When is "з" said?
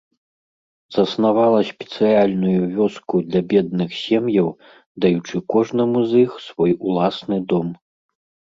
6.11-6.27